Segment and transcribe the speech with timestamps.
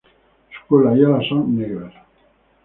[0.49, 1.93] Su cola y alas son negras.